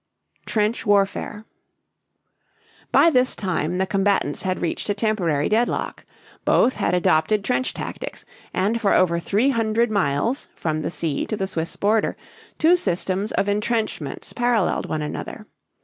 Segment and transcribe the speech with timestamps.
[0.47, 1.45] TRENCH WARFARE.
[2.91, 6.05] By this time the combatants had reached a temporary deadlock.
[6.43, 11.37] Both had adopted trench tactics, and for over three hundred miles, from the sea to
[11.37, 12.17] the Swiss border,
[12.57, 15.45] two systems of entrenchments paralleled one another.